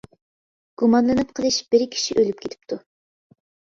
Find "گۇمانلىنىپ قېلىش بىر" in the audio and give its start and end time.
0.83-1.85